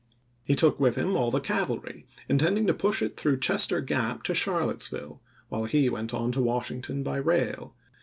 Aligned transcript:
He 0.43 0.55
took 0.55 0.79
with 0.79 0.95
him 0.95 1.15
all 1.15 1.29
the 1.29 1.39
cavalry, 1.39 2.07
intending 2.27 2.65
to 2.65 2.73
push 2.73 3.03
it 3.03 3.15
through 3.17 3.37
Chester 3.39 3.81
Gap 3.81 4.23
to 4.23 4.33
Charlottesville, 4.33 5.21
while 5.49 5.65
he 5.65 5.89
went 5.89 6.11
on 6.11 6.31
to 6.31 6.41
Washington 6.41 7.03
by 7.03 7.17
rail. 7.17 7.75